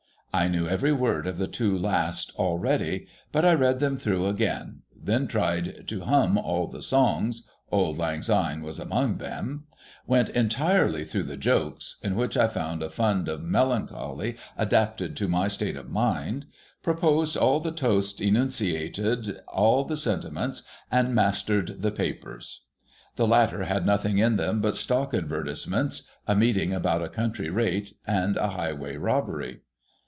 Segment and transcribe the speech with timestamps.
[0.33, 4.83] I knew every word of the two last already, but I read them through again,
[4.95, 9.65] then tried to hum all the songs (Auld Lang Syne was among them);
[10.07, 15.27] went entirely through the jokes,— in which I found a fund of melancholy adapted to
[15.27, 16.45] my state of mind;
[16.81, 22.61] pro posed all the toasts, enunciated all the sentiments, and mastered the papers.
[23.17, 27.97] The latter had nothing in them but stock advertisements, a meeting about a county rate,
[28.07, 29.63] and a highway robbery.